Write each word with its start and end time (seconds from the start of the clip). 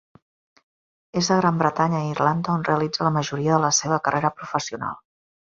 És 1.21 1.27
a 1.35 1.37
Gran 1.41 1.59
Bretanya 1.59 2.01
i 2.05 2.09
Irlanda 2.15 2.53
on 2.55 2.65
realitza 2.71 3.07
la 3.09 3.15
majoria 3.21 3.53
de 3.57 3.63
la 3.67 3.73
seva 3.83 4.03
carrera 4.09 4.37
professional. 4.43 5.01